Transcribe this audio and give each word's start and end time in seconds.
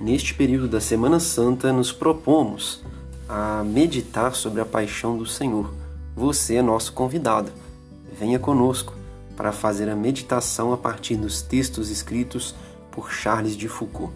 Neste 0.00 0.32
período 0.32 0.68
da 0.68 0.80
Semana 0.80 1.18
Santa, 1.18 1.72
nos 1.72 1.90
propomos 1.90 2.80
a 3.28 3.64
meditar 3.64 4.32
sobre 4.32 4.60
a 4.60 4.64
paixão 4.64 5.18
do 5.18 5.26
Senhor. 5.26 5.74
Você 6.14 6.54
é 6.54 6.62
nosso 6.62 6.92
convidado. 6.92 7.50
Venha 8.16 8.38
conosco 8.38 8.94
para 9.36 9.50
fazer 9.50 9.88
a 9.88 9.96
meditação 9.96 10.72
a 10.72 10.76
partir 10.76 11.16
dos 11.16 11.42
textos 11.42 11.90
escritos 11.90 12.54
por 12.92 13.10
Charles 13.10 13.56
de 13.56 13.66
Foucault. 13.66 14.12